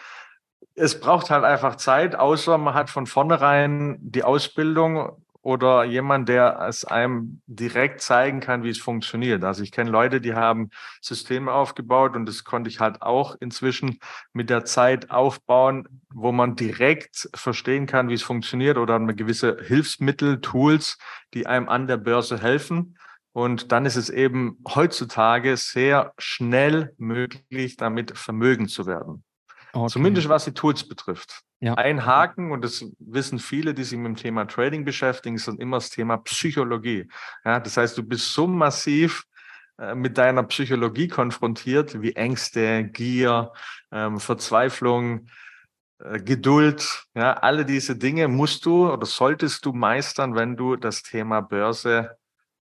[0.74, 6.61] Es braucht halt einfach Zeit, außer man hat von vornherein die Ausbildung oder jemand, der
[6.68, 9.42] es einem direkt zeigen kann, wie es funktioniert.
[9.42, 13.98] Also ich kenne Leute, die haben Systeme aufgebaut und das konnte ich halt auch inzwischen
[14.33, 20.40] mit der Zeit aufbauen, wo man direkt verstehen kann, wie es funktioniert oder gewisse Hilfsmittel,
[20.40, 20.98] Tools,
[21.33, 22.98] die einem an der Börse helfen.
[23.33, 29.24] Und dann ist es eben heutzutage sehr schnell möglich, damit Vermögen zu werden.
[29.72, 29.88] Okay.
[29.88, 31.42] Zumindest was die Tools betrifft.
[31.61, 31.75] Ja.
[31.75, 35.59] Ein Haken, und das wissen viele, die sich mit dem Thema Trading beschäftigen, ist dann
[35.59, 37.07] immer das Thema Psychologie.
[37.44, 39.25] Ja, das heißt, du bist so massiv
[39.79, 43.53] äh, mit deiner Psychologie konfrontiert, wie Ängste, Gier,
[43.92, 45.27] ähm, Verzweiflung,
[45.99, 51.03] äh, Geduld, ja, alle diese Dinge musst du oder solltest du meistern, wenn du das
[51.03, 52.16] Thema Börse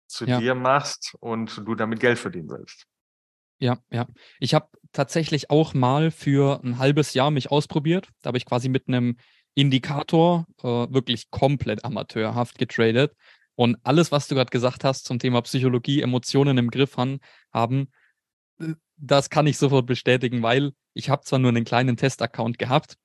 [0.08, 0.38] zu ja.
[0.38, 2.86] dir machst und du damit Geld verdienen willst.
[3.62, 4.08] Ja, ja.
[4.40, 8.08] Ich habe tatsächlich auch mal für ein halbes Jahr mich ausprobiert.
[8.20, 9.16] Da habe ich quasi mit einem
[9.54, 13.14] Indikator äh, wirklich komplett amateurhaft getradet.
[13.54, 17.92] Und alles, was du gerade gesagt hast zum Thema Psychologie, Emotionen im Griff haben,
[18.58, 22.96] äh, das kann ich sofort bestätigen, weil ich habe zwar nur einen kleinen Testaccount gehabt,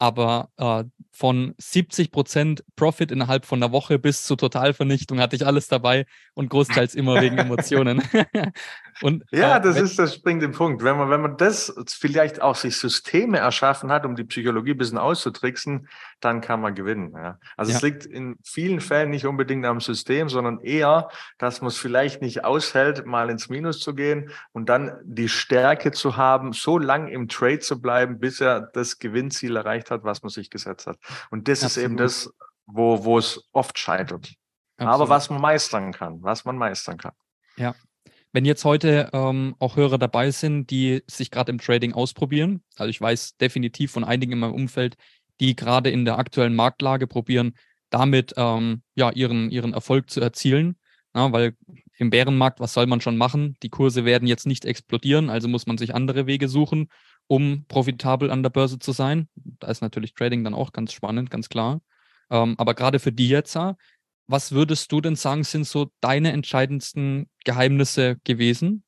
[0.00, 5.46] aber äh, von 70 Prozent Profit innerhalb von einer Woche bis zur Totalvernichtung hatte ich
[5.46, 8.02] alles dabei und großteils immer wegen Emotionen.
[9.02, 10.82] und, ja, äh, das ist das springende Punkt.
[10.82, 14.78] Wenn man, wenn man das vielleicht auch sich Systeme erschaffen hat, um die Psychologie ein
[14.78, 15.88] bisschen auszutricksen,
[16.20, 17.12] dann kann man gewinnen.
[17.14, 17.38] Ja.
[17.58, 17.76] Also ja.
[17.76, 22.22] es liegt in vielen Fällen nicht unbedingt am System, sondern eher, dass man es vielleicht
[22.22, 27.08] nicht aushält, mal ins Minus zu gehen und dann die Stärke zu haben, so lang
[27.08, 30.98] im Trade zu bleiben, bis er das Gewinnziel erreicht hat, was man sich gesetzt hat.
[31.30, 31.76] Und das Absolut.
[31.76, 32.32] ist eben das,
[32.66, 34.32] wo, wo es oft scheitert.
[34.76, 34.94] Absolut.
[34.94, 37.12] Aber was man meistern kann, was man meistern kann.
[37.56, 37.74] Ja.
[38.32, 42.88] Wenn jetzt heute ähm, auch Hörer dabei sind, die sich gerade im Trading ausprobieren, also
[42.88, 44.96] ich weiß definitiv von einigen in meinem Umfeld,
[45.40, 47.56] die gerade in der aktuellen Marktlage probieren,
[47.90, 50.76] damit ähm, ja ihren, ihren Erfolg zu erzielen.
[51.12, 51.56] Ja, weil
[51.98, 53.56] im Bärenmarkt, was soll man schon machen?
[53.64, 56.88] Die Kurse werden jetzt nicht explodieren, also muss man sich andere Wege suchen
[57.30, 59.28] um profitabel an der Börse zu sein.
[59.36, 61.80] Da ist natürlich Trading dann auch ganz spannend, ganz klar.
[62.28, 63.56] Ähm, aber gerade für die jetzt,
[64.26, 68.82] was würdest du denn sagen, sind so deine entscheidendsten Geheimnisse gewesen?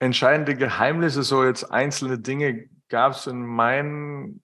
[0.00, 4.42] Entscheidende Geheimnisse, so jetzt einzelne Dinge gab es in meinen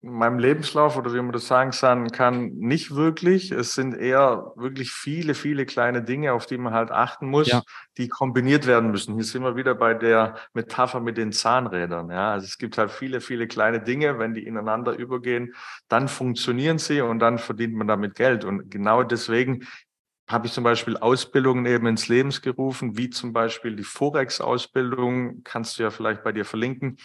[0.00, 1.72] in meinem Lebenslauf oder wie man das sagen
[2.12, 3.50] kann, nicht wirklich.
[3.50, 7.62] Es sind eher wirklich viele, viele kleine Dinge, auf die man halt achten muss, ja.
[7.96, 9.16] die kombiniert werden müssen.
[9.16, 12.10] Hier sind wir wieder bei der Metapher mit den Zahnrädern.
[12.10, 14.20] Ja, also es gibt halt viele, viele kleine Dinge.
[14.20, 15.54] Wenn die ineinander übergehen,
[15.88, 18.44] dann funktionieren sie und dann verdient man damit Geld.
[18.44, 19.66] Und genau deswegen
[20.28, 25.78] habe ich zum Beispiel Ausbildungen eben ins Leben gerufen, wie zum Beispiel die Forex-Ausbildung, kannst
[25.78, 26.98] du ja vielleicht bei dir verlinken.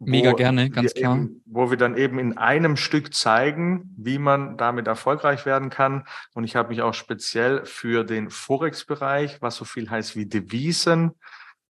[0.00, 1.16] Mega gerne, ganz klar.
[1.16, 6.04] Eben, wo wir dann eben in einem Stück zeigen, wie man damit erfolgreich werden kann.
[6.34, 11.12] Und ich habe mich auch speziell für den Forex-Bereich, was so viel heißt wie Devisen,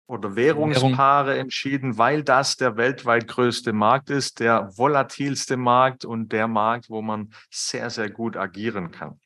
[0.05, 1.41] oder Währungspaare Währung.
[1.41, 7.01] entschieden, weil das der weltweit größte Markt ist, der volatilste Markt und der Markt, wo
[7.01, 9.19] man sehr, sehr gut agieren kann.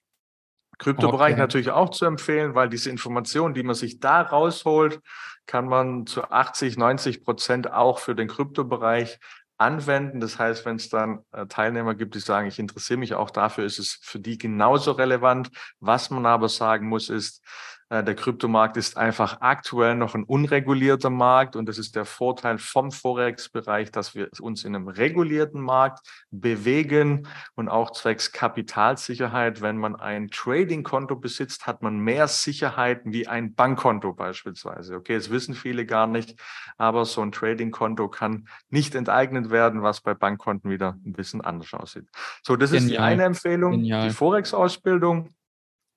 [0.77, 1.41] Kryptobereich okay.
[1.41, 5.01] natürlich auch zu empfehlen, weil diese Informationen, die man sich da rausholt,
[5.47, 9.19] kann man zu 80, 90 Prozent auch für den Kryptobereich
[9.57, 10.19] anwenden.
[10.19, 13.65] Das heißt, wenn es dann äh, Teilnehmer gibt, die sagen, ich interessiere mich auch dafür,
[13.65, 15.49] ist es für die genauso relevant.
[15.79, 17.43] Was man aber sagen muss, ist,
[17.89, 22.91] der Kryptomarkt ist einfach aktuell noch ein unregulierter Markt und das ist der Vorteil vom
[22.91, 29.61] Forex-Bereich, dass wir uns in einem regulierten Markt bewegen und auch zwecks Kapitalsicherheit.
[29.61, 34.97] Wenn man ein Trading-Konto besitzt, hat man mehr Sicherheiten wie ein Bankkonto beispielsweise.
[34.97, 36.37] Okay, das wissen viele gar nicht,
[36.77, 41.73] aber so ein Trading-Konto kann nicht enteignet werden, was bei Bankkonten wieder ein bisschen anders
[41.73, 42.09] aussieht.
[42.43, 42.83] So, das Genial.
[42.83, 44.09] ist die eine Empfehlung, Genial.
[44.09, 45.33] die Forex-Ausbildung.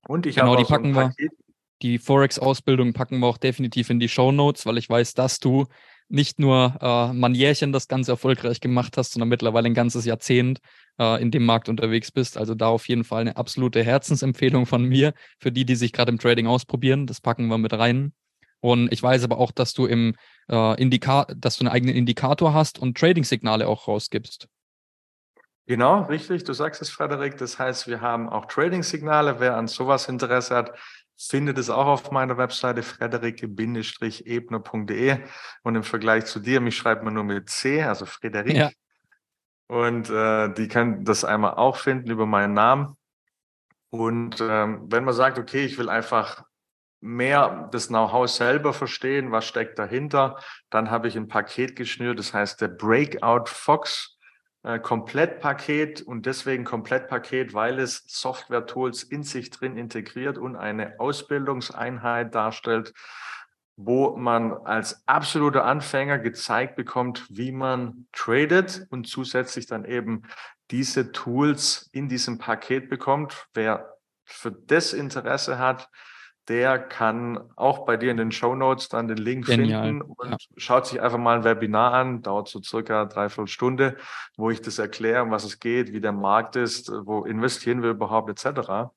[0.06, 1.49] Und ich genau, habe auch so ein Paket, wir
[1.82, 5.66] die Forex-Ausbildung packen wir auch definitiv in die Show Notes, weil ich weiß, dass du
[6.08, 10.60] nicht nur äh, Manierchen das Ganze erfolgreich gemacht hast, sondern mittlerweile ein ganzes Jahrzehnt
[10.98, 12.36] äh, in dem Markt unterwegs bist.
[12.36, 16.10] Also da auf jeden Fall eine absolute Herzensempfehlung von mir für die, die sich gerade
[16.10, 17.06] im Trading ausprobieren.
[17.06, 18.12] Das packen wir mit rein.
[18.60, 20.16] Und ich weiß aber auch, dass du im
[20.50, 24.48] äh, Indika dass du einen eigenen Indikator hast und Trading-Signale auch rausgibst.
[25.66, 26.42] Genau, richtig.
[26.42, 27.38] Du sagst es, Frederik.
[27.38, 29.38] Das heißt, wir haben auch Trading-Signale.
[29.38, 30.72] Wer an sowas Interesse hat,
[31.28, 35.18] findet es auch auf meiner Webseite frederike-ebner.de
[35.62, 38.56] und im Vergleich zu dir, mich schreibt man nur mit C, also Frederik.
[38.56, 38.70] Ja.
[39.66, 42.96] Und äh, die kann das einmal auch finden über meinen Namen.
[43.90, 46.44] Und ähm, wenn man sagt, okay, ich will einfach
[47.00, 50.38] mehr das Know-how selber verstehen, was steckt dahinter,
[50.70, 54.18] dann habe ich ein Paket geschnürt, das heißt der Breakout Fox
[54.62, 62.34] äh, Komplettpaket und deswegen Komplettpaket, weil es Software-Tools in sich drin integriert und eine Ausbildungseinheit
[62.34, 62.92] darstellt,
[63.76, 70.24] wo man als absoluter Anfänger gezeigt bekommt, wie man tradet und zusätzlich dann eben
[70.70, 73.46] diese Tools in diesem Paket bekommt.
[73.54, 75.88] Wer für das Interesse hat,
[76.50, 79.84] der kann auch bei dir in den Show Notes dann den Link Genial.
[79.84, 80.36] finden und ja.
[80.56, 83.96] schaut sich einfach mal ein Webinar an, dauert so circa dreiviertel Stunde,
[84.36, 87.90] wo ich das erkläre, um was es geht, wie der Markt ist, wo investieren wir
[87.90, 88.90] überhaupt etc.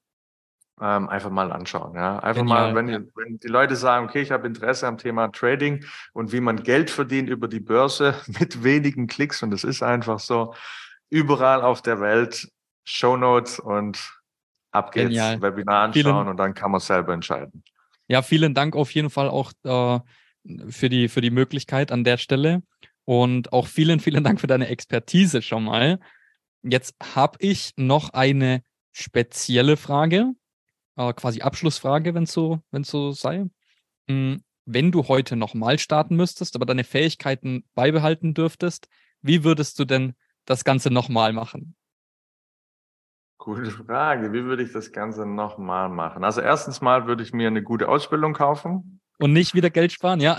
[0.81, 1.93] Ähm, einfach mal anschauen.
[1.95, 2.17] Ja.
[2.17, 2.73] Einfach Genial.
[2.73, 2.99] mal, wenn, ja.
[3.13, 6.89] wenn die Leute sagen, okay, ich habe Interesse am Thema Trading und wie man Geld
[6.89, 10.55] verdient über die Börse mit wenigen Klicks und das ist einfach so,
[11.11, 12.49] überall auf der Welt
[12.83, 14.22] Show Notes und
[14.73, 15.41] ab geht's, Genial.
[15.41, 17.63] Webinar anschauen vielen, und dann kann man selber entscheiden.
[18.07, 19.99] Ja, vielen Dank auf jeden Fall auch äh,
[20.69, 22.62] für, die, für die Möglichkeit an der Stelle
[23.05, 25.99] und auch vielen, vielen Dank für deine Expertise schon mal.
[26.63, 30.33] Jetzt habe ich noch eine spezielle Frage,
[30.97, 33.45] äh, quasi Abschlussfrage, wenn es so, wenn's so sei.
[34.09, 38.88] Hm, wenn du heute nochmal starten müsstest, aber deine Fähigkeiten beibehalten dürftest,
[39.21, 40.13] wie würdest du denn
[40.45, 41.75] das Ganze nochmal machen?
[43.43, 44.32] Gute Frage.
[44.32, 46.23] Wie würde ich das Ganze nochmal machen?
[46.23, 49.01] Also erstens mal würde ich mir eine gute Ausbildung kaufen.
[49.19, 50.38] Und nicht wieder Geld sparen, ja.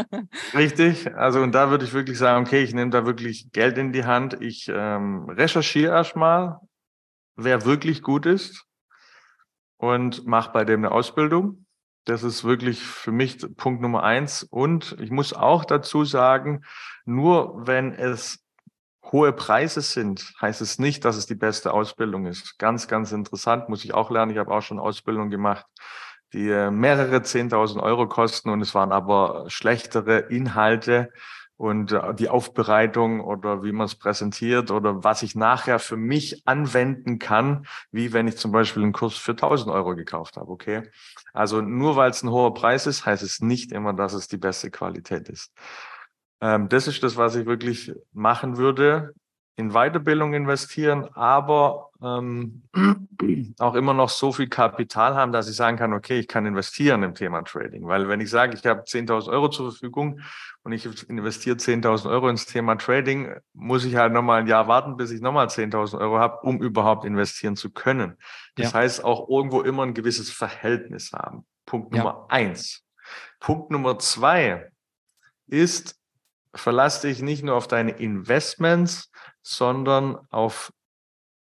[0.54, 1.12] Richtig.
[1.16, 4.04] Also und da würde ich wirklich sagen, okay, ich nehme da wirklich Geld in die
[4.04, 4.40] Hand.
[4.40, 6.60] Ich ähm, recherchiere erstmal,
[7.34, 8.64] wer wirklich gut ist
[9.76, 11.66] und mache bei dem eine Ausbildung.
[12.04, 14.44] Das ist wirklich für mich Punkt Nummer eins.
[14.44, 16.62] Und ich muss auch dazu sagen,
[17.06, 18.45] nur wenn es
[19.12, 22.58] hohe Preise sind, heißt es nicht, dass es die beste Ausbildung ist.
[22.58, 24.32] Ganz, ganz interessant, muss ich auch lernen.
[24.32, 25.66] Ich habe auch schon Ausbildung gemacht,
[26.32, 31.10] die äh, mehrere 10.000 Euro kosten und es waren aber schlechtere Inhalte
[31.56, 36.42] und äh, die Aufbereitung oder wie man es präsentiert oder was ich nachher für mich
[36.46, 40.50] anwenden kann, wie wenn ich zum Beispiel einen Kurs für 1000 Euro gekauft habe.
[40.50, 40.90] Okay.
[41.32, 44.36] Also nur weil es ein hoher Preis ist, heißt es nicht immer, dass es die
[44.36, 45.52] beste Qualität ist.
[46.40, 49.14] Ähm, das ist das, was ich wirklich machen würde.
[49.58, 52.62] In Weiterbildung investieren, aber ähm,
[53.58, 57.02] auch immer noch so viel Kapital haben, dass ich sagen kann, okay, ich kann investieren
[57.02, 57.86] im Thema Trading.
[57.86, 60.20] Weil wenn ich sage, ich habe 10.000 Euro zur Verfügung
[60.62, 64.96] und ich investiere 10.000 Euro ins Thema Trading, muss ich halt nochmal ein Jahr warten,
[64.96, 68.16] bis ich nochmal 10.000 Euro habe, um überhaupt investieren zu können.
[68.56, 68.80] Das ja.
[68.80, 71.46] heißt, auch irgendwo immer ein gewisses Verhältnis haben.
[71.64, 72.36] Punkt Nummer ja.
[72.36, 72.84] eins.
[73.40, 74.70] Punkt Nummer zwei
[75.46, 75.96] ist,
[76.56, 79.10] verlass dich nicht nur auf deine Investments,
[79.42, 80.72] sondern auf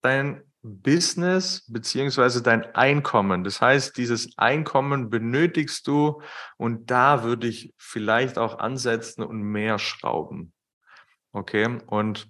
[0.03, 3.45] dein Business beziehungsweise dein Einkommen.
[3.45, 6.21] Das heißt, dieses Einkommen benötigst du
[6.59, 10.53] und da würde ich vielleicht auch ansetzen und mehr schrauben.
[11.33, 12.29] Okay, und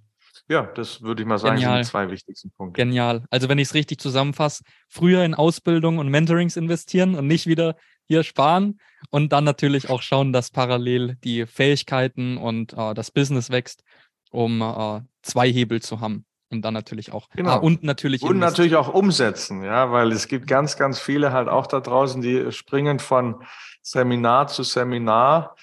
[0.48, 1.76] ja, das würde ich mal sagen, Genial.
[1.76, 2.80] sind die zwei wichtigsten Punkte.
[2.80, 3.24] Genial.
[3.30, 7.76] Also wenn ich es richtig zusammenfasse, früher in Ausbildung und Mentorings investieren und nicht wieder
[8.11, 13.51] hier sparen und dann natürlich auch schauen, dass parallel die Fähigkeiten und äh, das Business
[13.51, 13.85] wächst,
[14.33, 16.25] um äh, zwei Hebel zu haben.
[16.51, 17.29] Und dann natürlich auch.
[17.37, 17.51] Genau.
[17.51, 18.23] Ah, und natürlich.
[18.23, 22.20] Und natürlich auch umsetzen, ja, weil es gibt ganz, ganz viele halt auch da draußen,
[22.20, 23.44] die springen von
[23.83, 25.55] Seminar zu Seminar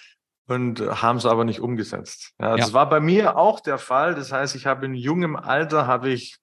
[0.48, 2.32] und haben es aber nicht umgesetzt.
[2.40, 2.74] Ja, das Ja.
[2.74, 4.16] war bei mir auch der Fall.
[4.16, 6.38] Das heißt, ich habe in jungem Alter habe ich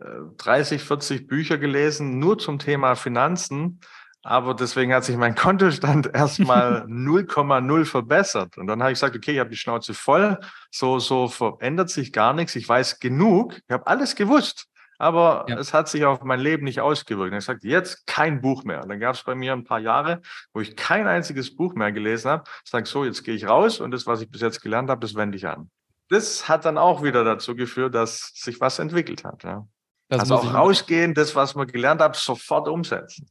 [0.00, 0.04] äh,
[0.36, 3.80] 30, 40 Bücher gelesen, nur zum Thema Finanzen.
[4.24, 8.58] Aber deswegen hat sich mein Kontostand erstmal 0,0 verbessert.
[8.58, 10.38] Und dann habe ich gesagt, okay, ich habe die Schnauze voll.
[10.70, 12.56] So, so verändert sich gar nichts.
[12.56, 13.56] Ich weiß genug.
[13.66, 14.66] Ich habe alles gewusst.
[15.00, 15.56] Aber Ja.
[15.58, 17.30] es hat sich auf mein Leben nicht ausgewirkt.
[17.32, 18.82] Und ich sagte, jetzt kein Buch mehr.
[18.82, 20.20] Und dann gab es bei mir ein paar Jahre,
[20.52, 22.44] wo ich kein einziges Buch mehr gelesen habe.
[22.64, 25.00] Ich sage, so, jetzt gehe ich raus und das, was ich bis jetzt gelernt habe,
[25.00, 25.70] das wende ich an.
[26.10, 29.44] Das hat dann auch wieder dazu geführt, dass sich was entwickelt hat.
[29.44, 29.68] Ja.
[30.10, 33.28] also auch rausgehen, das, was man gelernt hat, sofort umsetzen.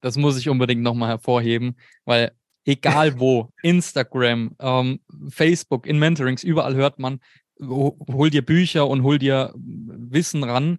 [0.00, 2.32] Das muss ich unbedingt nochmal hervorheben, weil
[2.64, 7.20] egal wo, Instagram, ähm, Facebook, in Mentorings, überall hört man,
[7.60, 10.78] ho- hol dir Bücher und hol dir Wissen ran.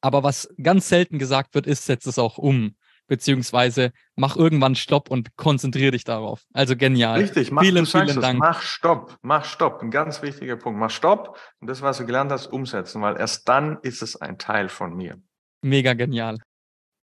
[0.00, 2.76] Aber was ganz selten gesagt wird, ist, setz es auch um.
[3.08, 6.44] Beziehungsweise mach irgendwann Stopp und konzentriere dich darauf.
[6.52, 7.20] Also genial.
[7.20, 8.40] Richtig, mach, vielen, vielen es, Dank.
[8.40, 9.80] mach Stopp, mach Stopp.
[9.80, 10.80] Ein ganz wichtiger Punkt.
[10.80, 14.38] Mach Stopp und das, was du gelernt hast, umsetzen, weil erst dann ist es ein
[14.38, 15.20] Teil von mir.
[15.62, 16.38] Mega genial.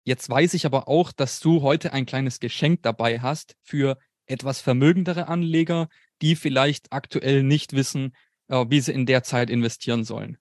[0.04, 4.62] Jetzt weiß ich aber auch, dass du heute ein kleines Geschenk dabei hast für etwas
[4.62, 5.90] vermögendere Anleger,
[6.22, 8.16] die vielleicht aktuell nicht wissen,
[8.48, 10.38] äh, wie sie in der Zeit investieren sollen.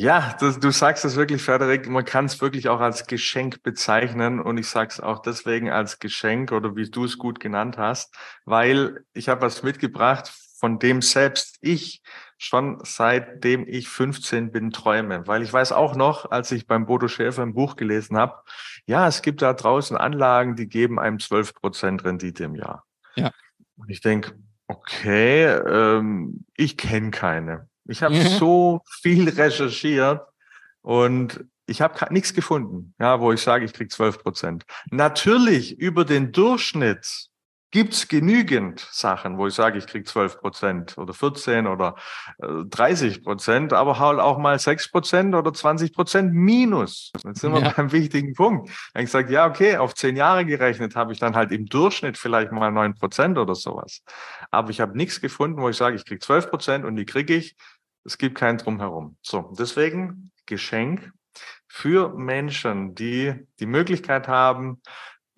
[0.00, 1.88] Ja, das, du sagst es wirklich, Frederik.
[1.88, 5.98] Man kann es wirklich auch als Geschenk bezeichnen und ich sage es auch deswegen als
[5.98, 11.02] Geschenk oder wie du es gut genannt hast, weil ich habe was mitgebracht, von dem
[11.02, 12.02] selbst ich
[12.38, 15.26] schon seitdem ich 15 bin träume.
[15.26, 18.42] Weil ich weiß auch noch, als ich beim Bodo Schäfer ein Buch gelesen habe,
[18.86, 22.84] ja, es gibt da draußen Anlagen, die geben einem 12 Prozent Rendite im Jahr.
[23.16, 23.32] Ja.
[23.76, 24.32] Und ich denke,
[24.68, 27.68] okay, ähm, ich kenne keine.
[27.86, 28.28] Ich habe Mhm.
[28.38, 30.22] so viel recherchiert
[30.82, 34.64] und ich habe nichts gefunden, ja, wo ich sage, ich krieg 12 Prozent.
[34.90, 37.28] Natürlich über den Durchschnitt
[37.70, 41.96] gibt's genügend Sachen, wo ich sage, ich krieg 12 Prozent oder 14 oder
[42.38, 47.12] äh, 30 Prozent, aber halt auch mal 6 Prozent oder 20 Prozent minus.
[47.24, 47.70] Jetzt sind wir Ja.
[47.76, 48.70] beim wichtigen Punkt.
[48.94, 52.16] Dann ich sage, ja, okay, auf zehn Jahre gerechnet habe ich dann halt im Durchschnitt
[52.16, 54.02] vielleicht mal 9 Prozent oder sowas.
[54.50, 57.34] Aber ich habe nichts gefunden, wo ich sage, ich krieg 12 Prozent und die kriege
[57.34, 57.54] ich.
[58.04, 59.16] Es gibt kein Drumherum.
[59.20, 61.12] So, deswegen Geschenk
[61.66, 64.80] für Menschen, die die Möglichkeit haben,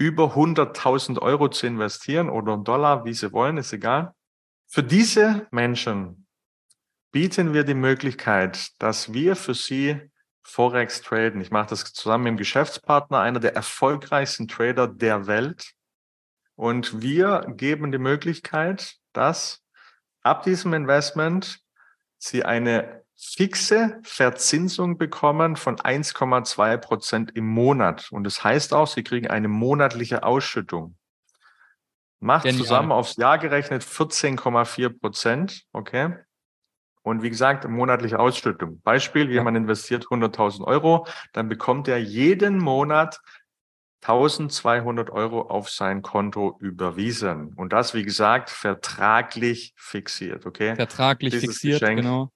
[0.01, 4.15] über 100.000 Euro zu investieren oder Dollar, wie sie wollen, ist egal.
[4.67, 6.27] Für diese Menschen
[7.13, 10.11] bieten wir die Möglichkeit, dass wir für sie
[10.43, 11.43] Forex traden.
[11.43, 15.73] Ich mache das zusammen mit dem Geschäftspartner, einer der erfolgreichsten Trader der Welt.
[16.55, 19.63] Und wir geben die Möglichkeit, dass
[20.23, 21.61] ab diesem Investment
[22.23, 28.11] Sie eine fixe Verzinsung bekommen von 1,2 Prozent im Monat.
[28.11, 30.97] Und das heißt auch, Sie kriegen eine monatliche Ausschüttung.
[32.19, 32.63] Macht Genial.
[32.63, 35.65] zusammen aufs Jahr gerechnet 14,4 Prozent.
[35.73, 36.17] Okay.
[37.03, 38.81] Und wie gesagt, monatliche Ausschüttung.
[38.83, 43.21] Beispiel, jemand investiert 100.000 Euro, dann bekommt er jeden Monat
[44.03, 47.53] 1200 Euro auf sein Konto überwiesen.
[47.55, 50.47] Und das, wie gesagt, vertraglich fixiert.
[50.47, 50.75] Okay.
[50.75, 52.01] Vertraglich Dieses fixiert, Geschenk.
[52.01, 52.33] genau.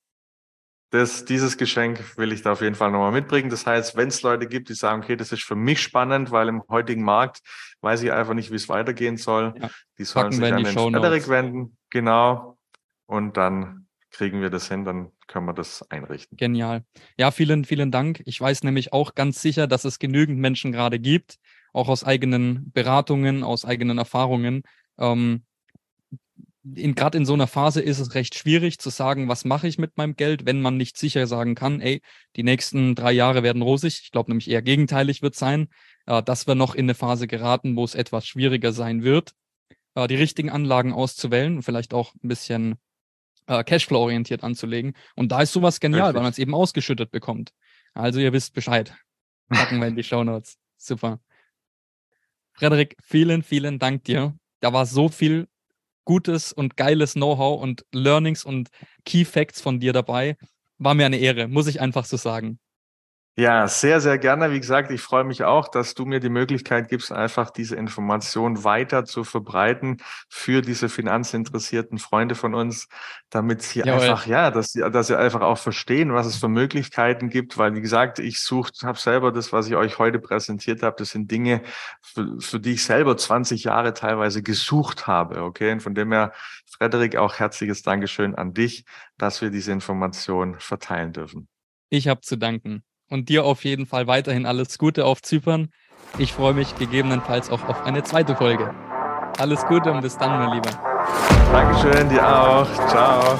[0.90, 3.50] Das, dieses Geschenk will ich da auf jeden Fall nochmal mitbringen.
[3.50, 6.48] Das heißt, wenn es Leute gibt, die sagen, okay, das ist für mich spannend, weil
[6.48, 7.40] im heutigen Markt
[7.80, 9.54] weiß ich einfach nicht, wie es weitergehen soll.
[9.60, 9.70] Ja.
[9.98, 10.94] Die sollen Packen sich an den.
[10.94, 11.76] Frederik wenden.
[11.90, 12.58] Genau.
[13.06, 16.36] Und dann kriegen wir das hin, dann können wir das einrichten.
[16.36, 16.84] Genial.
[17.18, 18.22] Ja, vielen, vielen Dank.
[18.24, 21.38] Ich weiß nämlich auch ganz sicher, dass es genügend Menschen gerade gibt,
[21.72, 24.62] auch aus eigenen Beratungen, aus eigenen Erfahrungen.
[24.98, 25.42] Ähm,
[26.66, 29.98] Gerade in so einer Phase ist es recht schwierig zu sagen, was mache ich mit
[29.98, 32.00] meinem Geld, wenn man nicht sicher sagen kann, ey,
[32.36, 34.00] die nächsten drei Jahre werden rosig.
[34.02, 35.68] Ich glaube nämlich eher gegenteilig wird sein,
[36.06, 39.32] äh, dass wir noch in eine Phase geraten, wo es etwas schwieriger sein wird,
[39.94, 42.76] äh, die richtigen Anlagen auszuwählen und vielleicht auch ein bisschen
[43.46, 44.94] äh, Cashflow-orientiert anzulegen.
[45.16, 46.14] Und da ist sowas genial, Richtig.
[46.16, 47.52] weil man es eben ausgeschüttet bekommt.
[47.92, 48.94] Also ihr wisst Bescheid.
[49.50, 50.56] Packen wir in die Shownotes.
[50.78, 51.20] Super.
[52.54, 54.34] Frederik, vielen, vielen Dank dir.
[54.60, 55.46] Da war so viel
[56.04, 58.68] gutes und geiles Know-how und Learnings und
[59.04, 60.36] Key Facts von dir dabei.
[60.78, 62.58] War mir eine Ehre, muss ich einfach so sagen.
[63.36, 64.52] Ja, sehr, sehr gerne.
[64.52, 68.62] Wie gesagt, ich freue mich auch, dass du mir die Möglichkeit gibst, einfach diese Information
[68.62, 69.96] weiter zu verbreiten
[70.28, 72.86] für diese finanzinteressierten Freunde von uns,
[73.30, 74.02] damit sie Jawohl.
[74.02, 77.58] einfach, ja, dass sie, dass sie einfach auch verstehen, was es für Möglichkeiten gibt.
[77.58, 81.10] Weil, wie gesagt, ich suche, habe selber das, was ich euch heute präsentiert habe, das
[81.10, 81.62] sind Dinge,
[82.02, 85.42] für, für die ich selber 20 Jahre teilweise gesucht habe.
[85.42, 85.72] Okay.
[85.72, 86.32] Und von dem her,
[86.66, 88.84] Frederik, auch herzliches Dankeschön an dich,
[89.18, 91.48] dass wir diese Information verteilen dürfen.
[91.90, 95.70] Ich habe zu danken und dir auf jeden Fall weiterhin alles Gute auf Zypern.
[96.18, 98.74] Ich freue mich gegebenenfalls auch auf eine zweite Folge.
[99.38, 100.70] Alles Gute und bis dann, mein Lieber.
[101.50, 102.66] Dankeschön, dir auch.
[102.88, 103.38] Ciao.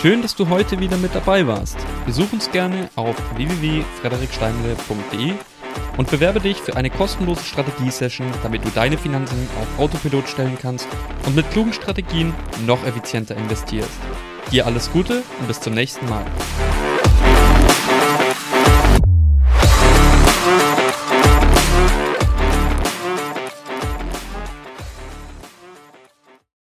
[0.00, 1.78] Schön, dass du heute wieder mit dabei warst.
[2.04, 5.34] Besuch uns gerne auf www.frederiksteinle.de
[5.96, 10.86] und bewerbe dich für eine kostenlose Strategiesession, damit du deine Finanzen auf Autopilot stellen kannst
[11.24, 12.34] und mit klugen Strategien
[12.66, 13.98] noch effizienter investierst.
[14.52, 16.24] Dir alles Gute und bis zum nächsten Mal.